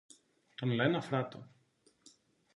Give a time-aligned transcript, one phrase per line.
[0.57, 1.47] Τον λεν Αφράτο